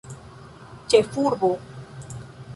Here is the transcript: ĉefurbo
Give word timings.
ĉefurbo 0.93 1.53